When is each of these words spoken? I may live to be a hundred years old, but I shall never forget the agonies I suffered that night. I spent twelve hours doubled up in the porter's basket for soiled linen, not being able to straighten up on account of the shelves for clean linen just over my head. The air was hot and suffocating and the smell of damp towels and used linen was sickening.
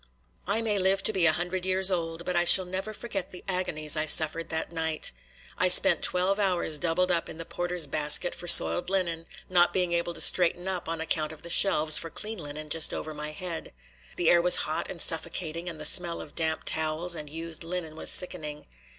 I 0.47 0.63
may 0.63 0.79
live 0.79 1.03
to 1.03 1.13
be 1.13 1.27
a 1.27 1.31
hundred 1.31 1.63
years 1.63 1.91
old, 1.91 2.25
but 2.25 2.35
I 2.35 2.43
shall 2.43 2.65
never 2.65 2.91
forget 2.91 3.29
the 3.29 3.43
agonies 3.47 3.95
I 3.95 4.07
suffered 4.07 4.49
that 4.49 4.71
night. 4.71 5.11
I 5.59 5.67
spent 5.67 6.01
twelve 6.01 6.39
hours 6.39 6.79
doubled 6.79 7.11
up 7.11 7.29
in 7.29 7.37
the 7.37 7.45
porter's 7.45 7.85
basket 7.85 8.33
for 8.33 8.47
soiled 8.47 8.89
linen, 8.89 9.27
not 9.47 9.73
being 9.73 9.93
able 9.93 10.15
to 10.15 10.19
straighten 10.19 10.67
up 10.67 10.89
on 10.89 11.01
account 11.01 11.31
of 11.31 11.43
the 11.43 11.51
shelves 11.51 11.99
for 11.99 12.09
clean 12.09 12.39
linen 12.39 12.67
just 12.69 12.95
over 12.95 13.13
my 13.13 13.31
head. 13.31 13.73
The 14.15 14.31
air 14.31 14.41
was 14.41 14.55
hot 14.65 14.89
and 14.89 14.99
suffocating 14.99 15.69
and 15.69 15.79
the 15.79 15.85
smell 15.85 16.19
of 16.19 16.33
damp 16.33 16.63
towels 16.65 17.13
and 17.13 17.29
used 17.29 17.63
linen 17.63 17.95
was 17.95 18.09
sickening. 18.09 18.65